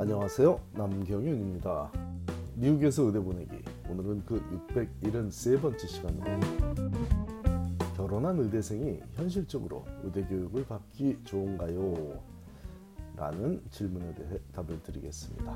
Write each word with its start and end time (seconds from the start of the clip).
안녕하세요. 0.00 0.58
남경윤입니다. 0.72 1.92
미국에서 2.54 3.02
의대 3.02 3.20
보내기. 3.20 3.50
오늘은 3.86 4.24
그 4.24 4.40
673번째 5.02 5.78
시간으로 5.86 6.40
결혼한 7.98 8.38
의대생이 8.38 8.98
현실적으로 9.12 9.84
의대 10.02 10.24
교육을 10.24 10.64
받기 10.64 11.18
좋은가요? 11.24 12.18
라는 13.14 13.62
질문에 13.70 14.14
대해 14.14 14.38
답을 14.54 14.82
드리겠습니다. 14.82 15.54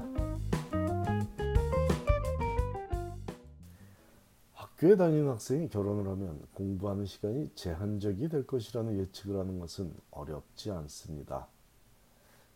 학교에 4.52 4.94
다니는 4.94 5.26
학생이 5.30 5.70
결혼을 5.70 6.06
하면 6.10 6.42
공부하는 6.52 7.06
시간이 7.06 7.48
제한적이 7.54 8.28
될 8.28 8.46
것이라는 8.46 8.98
예측을 8.98 9.38
하는 9.40 9.58
것은 9.58 9.94
어렵지 10.10 10.70
않습니다. 10.70 11.48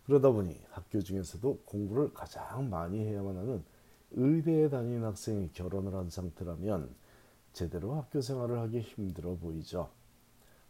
그러다 0.09 0.31
보니 0.31 0.59
학교 0.71 1.03
중에서도 1.03 1.65
공부를 1.67 2.15
가장 2.15 2.71
많이 2.71 2.99
해야만 2.99 3.37
하는 3.37 3.62
의대에 4.12 4.71
다니는 4.71 5.05
학생이 5.05 5.53
결혼을 5.53 5.95
한 5.95 6.09
상태라면 6.09 6.89
제대로 7.53 7.95
학교 7.95 8.23
생활을 8.23 8.59
하기 8.61 8.80
힘들어 8.80 9.37
보이죠. 9.37 9.91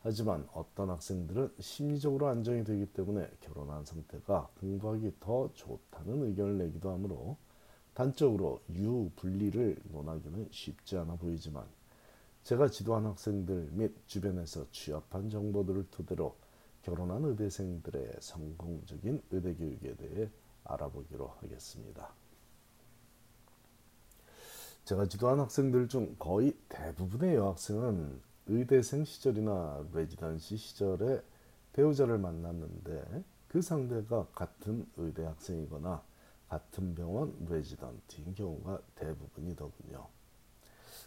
하지만 0.01 0.45
어떤 0.52 0.91
학생들은 0.91 1.52
심리적으로 1.60 2.27
안정이 2.27 2.65
되기 2.65 2.87
때문에 2.87 3.30
결혼한 3.38 3.84
상태가 3.84 4.48
공부하기 4.59 5.15
더 5.20 5.48
좋다는 5.55 6.24
의견을 6.24 6.59
내기도 6.59 6.91
하므로 6.91 7.37
단적으로 7.95 8.60
유분리를 8.73 9.77
논하기는 9.93 10.48
쉽지 10.51 10.96
않아 10.96 11.15
보이지만 11.15 11.65
제가 12.43 12.70
지도한 12.70 13.07
학생들 13.07 13.68
및 13.70 13.95
주변에서 14.09 14.66
취합한 14.73 15.30
정보들을 15.30 15.87
토대로 15.93 16.34
결혼한 16.82 17.24
의대생들의 17.24 18.16
성공적인 18.20 19.23
의대 19.30 19.55
교육에 19.55 19.95
대해 19.96 20.30
알아보기로 20.64 21.28
하겠습니다. 21.41 22.12
제가 24.84 25.06
지도한 25.06 25.40
학생들 25.40 25.88
중 25.88 26.16
거의 26.18 26.56
대부분의 26.68 27.34
여학생은 27.34 28.21
의대생 28.46 29.04
시절이나 29.04 29.87
residency 29.93 30.57
시절에 30.56 31.23
배우자를 31.74 32.18
만났는데 32.18 33.23
그 33.49 33.60
상대가 33.60 34.26
같은 34.34 34.87
의대 34.96 35.24
학생이거나 35.24 36.02
같은 36.49 36.95
병원 36.95 37.34
레지던트인 37.49 38.34
경우가 38.34 38.80
대부분이더군요. 38.95 40.06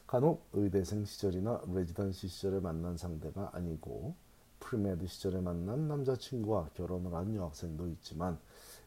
간혹 0.05 0.47
의대생 0.53 1.05
시절이나 1.05 1.63
residency 1.73 2.27
시절에 2.27 2.59
만난 2.59 2.97
상대가 2.97 3.49
아니고 3.53 4.13
pre-med 4.61 5.05
시절에 5.07 5.41
만난 5.41 5.89
남자친구와 5.89 6.69
결혼을 6.75 7.13
한 7.13 7.35
여학생도 7.35 7.89
있지만 7.89 8.39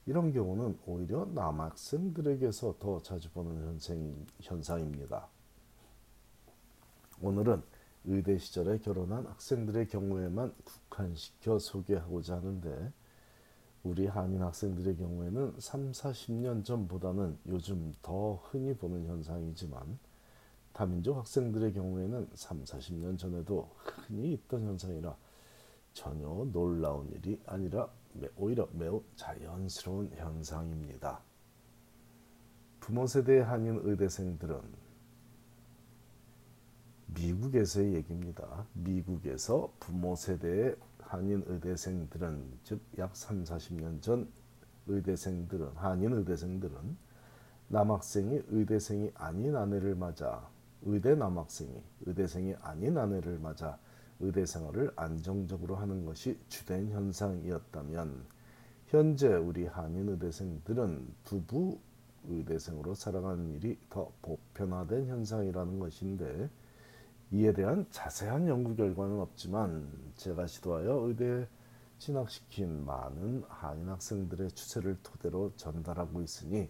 이런 0.06 0.32
경우는 0.32 0.78
오히려 0.86 1.26
남학생들에게서 1.34 2.76
더 2.78 3.02
자주 3.02 3.30
보는 3.30 3.78
현상 4.40 4.80
입니다. 4.80 5.28
오늘은 7.20 7.62
의대 8.06 8.38
시절에 8.38 8.78
결혼한 8.78 9.26
학생들의 9.26 9.88
경우에만 9.88 10.54
국한시켜 10.64 11.58
소개하고자 11.58 12.36
하는데 12.36 12.92
우리 13.82 14.06
한인 14.06 14.42
학생들의 14.42 14.96
경우에는 14.96 15.54
3, 15.58 15.92
40년 15.92 16.64
전보다는 16.64 17.38
요즘 17.48 17.94
더 18.02 18.34
흔히 18.44 18.74
보는 18.74 19.06
현상이지만 19.06 19.98
다민족 20.72 21.16
학생들의 21.18 21.72
경우에는 21.72 22.28
3, 22.34 22.64
40년 22.64 23.18
전에도 23.18 23.70
흔히 23.76 24.32
있던 24.32 24.64
현상이라 24.64 25.16
전혀 25.94 26.26
놀라운 26.52 27.10
일이 27.12 27.40
아니라 27.46 27.88
오히려 28.36 28.68
매우 28.72 29.02
자연스러운 29.16 30.10
현상입니다. 30.14 31.20
부모 32.80 33.06
세대의 33.06 33.44
한인 33.44 33.80
의대생들은 33.82 34.60
미국에서의 37.06 37.94
얘기입니다. 37.94 38.66
미국에서 38.74 39.72
부모 39.80 40.14
세대의 40.16 40.76
한인 40.98 41.42
의대생들은 41.46 42.58
즉 42.64 42.80
약 42.98 43.14
3, 43.16 43.44
40년 43.44 44.02
전 44.02 44.28
의대생들은 44.86 45.76
한인 45.76 46.12
의대생들은 46.12 46.96
남학생이 47.68 48.42
의대생이 48.48 49.12
아닌 49.14 49.56
아내를 49.56 49.94
맞아 49.94 50.46
의대 50.82 51.14
남학생이 51.14 51.82
의대생이 52.02 52.54
아닌 52.60 52.98
아내를 52.98 53.38
맞아 53.38 53.78
의대 54.20 54.46
생활을 54.46 54.92
안정적으로 54.96 55.76
하는 55.76 56.04
것이 56.04 56.38
주된 56.48 56.90
현상이었다면 56.90 58.24
현재 58.86 59.28
우리 59.28 59.66
한인 59.66 60.08
의대생들은 60.08 61.14
부부 61.24 61.78
의대생으로 62.28 62.94
살아가는 62.94 63.52
일이 63.54 63.78
더 63.90 64.10
보편화된 64.22 65.08
현상이라는 65.08 65.78
것인데 65.78 66.48
이에 67.32 67.52
대한 67.52 67.86
자세한 67.90 68.48
연구 68.48 68.76
결과는 68.76 69.18
없지만 69.20 69.90
제가 70.16 70.46
시도하여 70.46 71.08
의대 71.08 71.48
진학시킨 71.98 72.84
많은 72.84 73.44
한인 73.48 73.88
학생들의 73.88 74.52
추세를 74.52 74.98
토대로 75.02 75.52
전달하고 75.56 76.22
있으니 76.22 76.68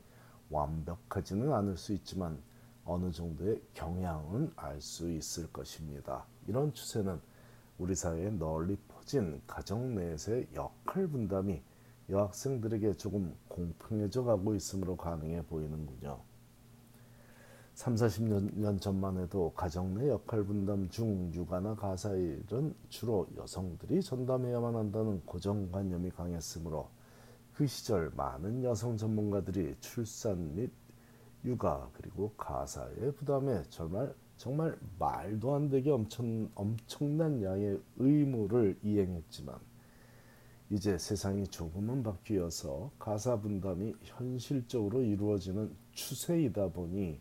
완벽하지는 0.50 1.53
않을 1.53 1.76
수 1.76 1.93
있지만 1.93 2.41
어느 2.84 3.11
정도의 3.11 3.61
경향은 3.75 4.53
알 4.56 4.81
수 4.81 5.11
있을 5.11 5.50
것입니다. 5.53 6.25
이런 6.47 6.72
추세는 6.72 7.21
우리 7.78 7.94
사회에 7.94 8.30
널리 8.30 8.76
퍼진 8.88 9.40
가정 9.46 9.94
내에서의 9.94 10.48
역할 10.54 11.08
분담이 11.08 11.62
여학생들에게 12.08 12.94
조금 12.94 13.34
공평해져 13.48 14.24
가고 14.24 14.54
있으므로 14.54 14.96
가능해 14.96 15.42
보이는군요. 15.46 16.20
3, 17.74 17.96
40년 17.96 18.80
전만 18.80 19.18
해도 19.18 19.52
가정 19.56 19.94
내 19.94 20.08
역할 20.08 20.44
분담 20.44 20.88
중 20.90 21.32
육아나 21.34 21.74
가사 21.74 22.12
일은 22.12 22.72
주로 22.88 23.26
여성들이 23.36 24.00
전담해야만 24.00 24.76
한다는 24.76 25.20
고정관념이 25.24 26.10
강했으므로 26.10 26.88
그 27.52 27.66
시절 27.66 28.12
많은 28.14 28.62
여성 28.62 28.96
전문가들이 28.96 29.74
출산 29.80 30.54
및 30.54 30.70
육아 31.44 31.90
그리고 31.94 32.32
가사의 32.36 33.12
부담에 33.16 33.62
정말 33.70 34.14
정말 34.36 34.76
말도 34.98 35.54
안 35.54 35.68
되게 35.68 35.90
엄청, 35.90 36.50
엄청난 36.54 37.42
양의 37.42 37.80
의무를 37.96 38.78
이행했지만 38.82 39.58
이제 40.70 40.98
세상이 40.98 41.46
조금은 41.48 42.02
바뀌어서 42.02 42.90
가사 42.98 43.40
분담이 43.40 43.94
현실적으로 44.02 45.02
이루어지는 45.02 45.74
추세이다 45.92 46.68
보니 46.68 47.20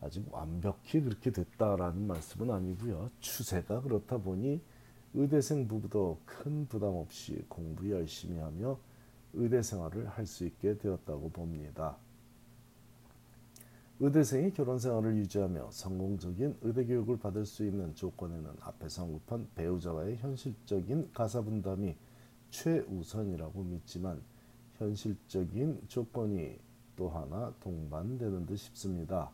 아직 0.00 0.26
완벽히 0.32 1.00
그렇게 1.00 1.30
됐다라는 1.32 2.06
말씀은 2.06 2.50
아니고요. 2.50 3.10
추세가 3.20 3.80
그렇다 3.82 4.18
보니 4.18 4.60
의대생 5.14 5.66
부부도 5.66 6.20
큰 6.24 6.66
부담 6.68 6.94
없이 6.94 7.44
공부 7.48 7.90
열심히 7.90 8.38
하며 8.38 8.78
의대 9.32 9.62
생활을 9.62 10.08
할 10.08 10.26
수 10.26 10.46
있게 10.46 10.78
되었다고 10.78 11.30
봅니다. 11.30 11.96
의대생이 13.98 14.52
결혼 14.52 14.78
생활을 14.78 15.16
유지하며 15.16 15.70
성공적인 15.70 16.58
의대 16.60 16.84
교육을 16.84 17.18
받을 17.18 17.46
수 17.46 17.64
있는 17.64 17.94
조건에는 17.94 18.50
앞에서 18.60 19.04
언급한 19.04 19.48
배우자와의 19.54 20.18
현실적인 20.18 21.10
가사 21.14 21.40
분담이 21.40 21.96
최우선이라고 22.50 23.62
믿지만 23.62 24.20
현실적인 24.74 25.80
조건이 25.88 26.58
또 26.94 27.08
하나 27.08 27.54
동반되는 27.60 28.44
듯 28.44 28.56
싶습니다. 28.56 29.30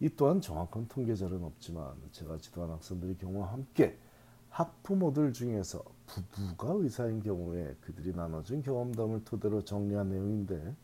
이 0.00 0.10
또한 0.14 0.42
정확한 0.42 0.88
통계자료는 0.88 1.46
없지만 1.46 1.94
제가 2.12 2.36
지도한 2.36 2.70
학생들의 2.72 3.16
경우와 3.16 3.50
함께 3.52 3.96
학부모들 4.50 5.32
중에서 5.32 5.82
부부가 6.06 6.74
의사인 6.74 7.22
경우에 7.22 7.74
그들이 7.80 8.14
나눠준 8.14 8.62
경험담을 8.62 9.24
토대로 9.24 9.64
정리한 9.64 10.10
내용인데 10.10 10.74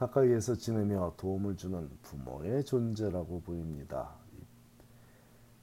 가까이에서 0.00 0.54
지내며 0.54 1.12
도움을 1.18 1.58
주는 1.58 1.90
부모의 2.00 2.64
존재라고 2.64 3.42
보입니다. 3.42 4.08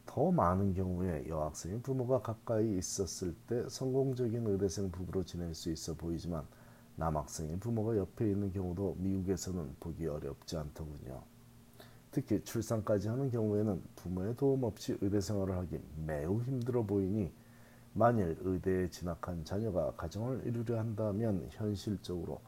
더 0.05 0.31
많은 0.31 0.75
경우에 0.75 1.27
여학생의 1.27 1.81
부모가 1.81 2.21
가까이 2.21 2.77
있었을 2.77 3.33
때 3.47 3.67
성공적인 3.67 4.45
의대생 4.45 4.91
부부로 4.91 5.23
지낼 5.23 5.55
수 5.55 5.71
있어 5.71 5.95
보이지만 5.95 6.45
남학생의 6.97 7.57
부모가 7.57 7.97
옆에 7.97 8.29
있는 8.29 8.51
경우도 8.51 8.97
미국에서는 8.99 9.75
보기 9.79 10.05
어렵지 10.05 10.55
않더군요. 10.55 11.23
특히 12.11 12.43
출산까지 12.43 13.07
하는 13.07 13.31
경우에는 13.31 13.81
부모의 13.95 14.37
도움 14.37 14.65
없이 14.65 14.95
의대 15.01 15.19
생활을 15.19 15.57
하기 15.57 15.79
매우 16.05 16.43
힘들어 16.43 16.83
보이니 16.83 17.31
만일 17.93 18.37
의대에 18.41 18.91
진학한 18.91 19.43
자녀가 19.43 19.93
가정을 19.97 20.43
이루려 20.45 20.77
한다면 20.77 21.47
현실적으로 21.49 22.39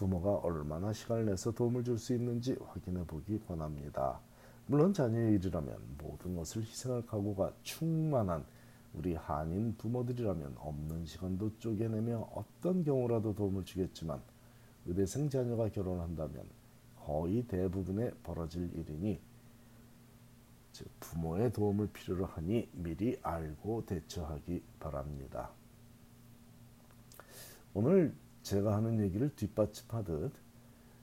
부모가 0.00 0.36
얼마나 0.36 0.94
시간을 0.94 1.26
내서 1.26 1.50
도움을 1.50 1.84
줄 1.84 1.98
수 1.98 2.14
있는지 2.14 2.56
확인해 2.66 3.04
보기 3.04 3.38
권합니다. 3.46 4.18
물론 4.66 4.94
자녀의 4.94 5.34
일이라면 5.34 5.76
모든 5.98 6.34
것을 6.36 6.62
희생할 6.62 7.04
각오가 7.06 7.52
충만한 7.62 8.42
우리 8.94 9.14
한인 9.14 9.76
부모들이라면 9.76 10.56
없는 10.58 11.04
시간도 11.04 11.58
쪼개내며 11.58 12.30
어떤 12.34 12.82
경우라도 12.82 13.34
도움을 13.34 13.66
주겠지만 13.66 14.22
의대생 14.86 15.28
자녀가 15.28 15.68
결혼한다면 15.68 16.46
거의 16.96 17.46
대부분의 17.46 18.12
벌어질 18.22 18.70
일이니 18.74 19.20
즉 20.72 20.88
부모의 20.98 21.52
도움을 21.52 21.88
필요로 21.88 22.24
하니 22.24 22.70
미리 22.72 23.20
알고 23.22 23.84
대처하기 23.84 24.62
바랍니다. 24.80 25.50
오늘 27.74 28.14
제가 28.42 28.76
하는 28.76 29.00
얘기를 29.00 29.34
뒷받침하듯 29.36 30.32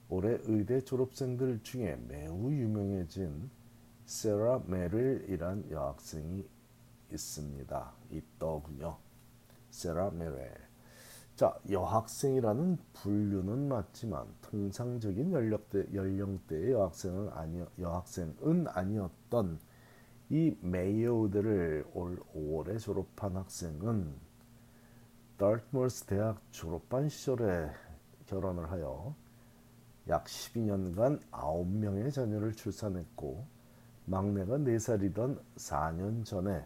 올해 0.10 0.38
의대 0.44 0.82
졸업생들 0.82 1.62
중에 1.64 1.98
매우 2.08 2.52
유명해진 2.52 3.50
세라 4.06 4.62
메릴이란 4.66 5.70
여학생이 5.70 6.46
있습니다. 7.12 7.94
있더군요. 8.12 8.98
세라 9.70 10.12
메릴. 10.12 10.50
자, 11.36 11.56
여학생이라는 11.70 12.80
분류는 12.94 13.68
맞지만 13.68 14.26
통상적인 14.42 15.32
연령대, 15.34 15.86
연령대의 15.94 16.72
여학생은 16.72 17.30
아니 17.30 17.64
여학생은 17.78 18.68
아니었던 18.70 19.60
이 20.30 20.56
메이어 20.62 21.14
의대를 21.14 21.86
올 21.94 22.18
5월에 22.34 22.80
졸업한 22.80 23.36
학생은 23.36 24.27
달트머스 25.38 26.06
대학 26.06 26.42
졸업반 26.52 27.10
시절에 27.10 27.70
결혼을 28.26 28.72
하여 28.72 29.14
약 30.10 30.26
12년간 30.26 31.22
9명의 31.30 32.12
자녀를 32.12 32.54
출산했고 32.54 33.46
막내가 34.06 34.58
4살이던 34.58 35.40
4년 35.58 36.26
전에 36.26 36.66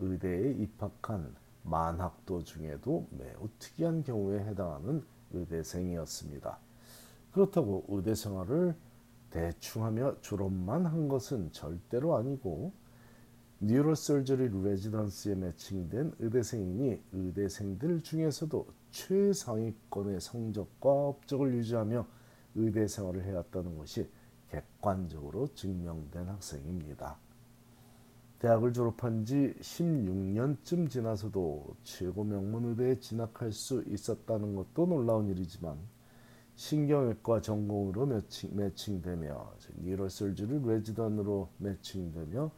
의대에 0.00 0.52
입학한 0.52 1.34
만학도 1.62 2.44
중에도 2.44 3.06
매우 3.10 3.48
특이한 3.58 4.04
경우에 4.04 4.44
해당하는 4.44 5.02
의대생이었습니다. 5.32 6.58
그렇다고 7.32 7.86
의대 7.88 8.14
생활을 8.14 8.76
대충 9.30 9.84
하며 9.84 10.20
졸업만 10.20 10.84
한 10.84 11.08
것은 11.08 11.52
절대로 11.52 12.16
아니고 12.16 12.72
뉴로설저리 13.62 14.48
레지던스에 14.64 15.34
매칭된 15.34 16.14
의대생이니 16.18 17.02
의대생들 17.12 18.00
중에서도 18.00 18.66
최상위권의 18.90 20.18
성적과 20.18 20.90
업적을 20.90 21.54
유지하며 21.56 22.06
의대 22.54 22.88
생활을 22.88 23.22
해왔다는 23.22 23.76
것이 23.76 24.08
객관적으로 24.48 25.46
증명된 25.54 26.26
학생입니다. 26.26 27.18
대학을 28.38 28.72
졸업한 28.72 29.26
지 29.26 29.54
16년쯤 29.60 30.88
지나서도 30.88 31.76
최고 31.82 32.24
명문 32.24 32.64
의대에 32.70 32.98
진학할 32.98 33.52
수 33.52 33.84
있었다는 33.86 34.56
것도 34.56 34.86
놀라운 34.86 35.28
일이지만 35.28 35.78
신경외과 36.56 37.42
전공으로 37.42 38.06
매칭, 38.06 38.56
매칭되며 38.56 39.52
뉴로설주리 39.82 40.66
레지던으로 40.66 41.50
매칭되며 41.58 42.50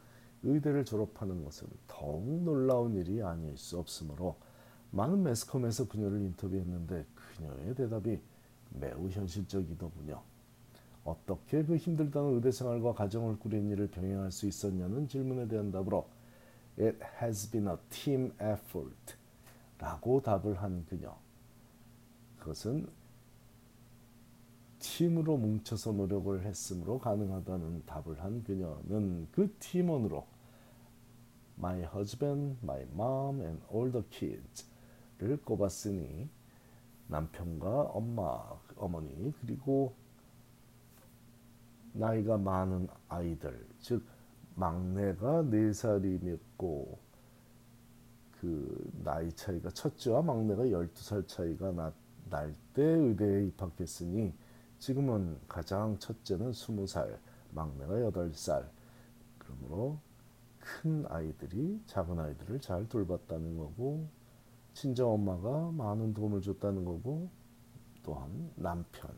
의대를 0.43 0.85
졸업하는 0.85 1.43
것은 1.43 1.67
더욱 1.87 2.43
놀라운 2.43 2.95
일이 2.95 3.21
아닐 3.23 3.57
수 3.57 3.79
없으므로 3.79 4.35
많은 4.91 5.23
매스컴에서 5.23 5.87
그녀를 5.87 6.21
인터뷰했는데 6.21 7.05
그녀의 7.15 7.75
대답이 7.75 8.19
매우 8.69 9.09
현실적이더군요. 9.09 10.21
어떻게 11.03 11.63
그 11.63 11.75
힘들다는 11.75 12.35
의대 12.35 12.51
생활과 12.51 12.93
가정을 12.93 13.39
꾸린 13.39 13.69
일을 13.69 13.87
병행할 13.87 14.31
수 14.31 14.47
있었냐는 14.47 15.07
질문에 15.07 15.47
대한 15.47 15.71
답으로 15.71 16.07
It 16.79 16.97
has 17.21 17.49
been 17.51 17.67
a 17.67 17.75
team 17.89 18.31
effort 18.35 19.15
라고 19.77 20.21
답을 20.21 20.61
한 20.61 20.85
그녀. 20.85 21.15
그것은 22.39 22.87
팀으로 24.83 25.37
뭉쳐서 25.37 25.93
노력을 25.93 26.43
했으므로 26.43 26.99
가능하다는 26.99 27.85
답을 27.85 28.21
한 28.21 28.43
그녀는 28.43 29.27
그 29.31 29.55
팀원으로 29.59 30.27
My 31.57 31.83
husband, 31.83 32.57
my 32.63 32.81
mom 32.93 33.41
and 33.41 33.63
all 33.73 33.91
the 33.91 34.05
kids를 34.09 35.41
꼽았으니 35.43 36.27
남편과 37.07 37.83
엄마, 37.93 38.43
어머니 38.75 39.33
그리고 39.39 39.93
나이가 41.93 42.37
많은 42.37 42.87
아이들, 43.07 43.65
즉 43.79 44.03
막내가 44.55 45.43
네 45.43 45.71
살이었고 45.71 46.97
그 48.41 48.91
나이 49.03 49.31
차이가 49.31 49.69
첫째와 49.69 50.23
막내가 50.23 50.63
12살 50.63 51.27
차이가 51.27 51.71
날 51.71 51.93
때 52.73 52.83
의대에 52.83 53.45
입학했으니 53.47 54.33
지금은 54.83 55.39
가장 55.47 55.97
첫째는 55.97 56.51
20살, 56.51 57.17
막내가 57.51 57.93
8살. 57.93 58.67
그러므로 59.37 59.97
큰 60.59 61.05
아이들이 61.07 61.81
작은 61.85 62.19
아이들을 62.19 62.59
잘 62.59 62.89
돌봤다는 62.89 63.57
거고 63.57 64.09
친정 64.73 65.13
엄마가 65.13 65.71
많은 65.71 66.13
도움을 66.13 66.41
줬다는 66.41 66.83
거고 66.83 67.29
또한 68.03 68.51
남편 68.57 69.09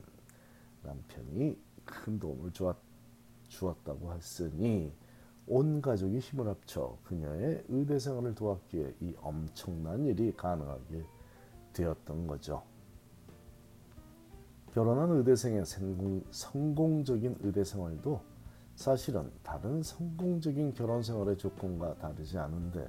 남편이 0.84 1.58
큰 1.84 2.20
도움을 2.20 2.52
주었, 2.52 2.78
주었다고 3.48 4.14
했으니 4.14 4.94
온 5.48 5.82
가족이 5.82 6.20
힘을 6.20 6.48
합쳐 6.48 6.96
그녀의 7.06 7.66
의대 7.70 7.98
생활을 7.98 8.36
도왔기에 8.36 8.98
이 9.02 9.16
엄청난 9.20 10.06
일이 10.06 10.32
가능하게 10.32 11.04
되었던 11.74 12.28
거죠. 12.28 12.75
결혼한 14.76 15.10
의대생의 15.10 15.66
성공, 15.66 16.22
성공적인 16.32 17.38
의대 17.40 17.64
생활도 17.64 18.20
사실은 18.76 19.32
다른 19.42 19.82
성공적인 19.82 20.74
결혼 20.74 21.02
생활의 21.02 21.38
조건과 21.38 21.96
다르지 21.96 22.38
않은데 22.38 22.86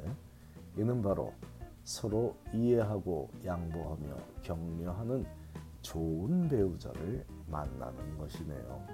이는 0.77 1.00
바로 1.00 1.33
서로 1.85 2.35
이해하고 2.53 3.31
양보하며 3.44 4.17
격려하는 4.43 5.25
좋은 5.81 6.49
배우자를 6.49 7.25
만나는 7.47 8.19
것이네요. 8.19 8.85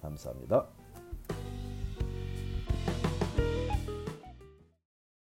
감사합니다. 0.00 0.66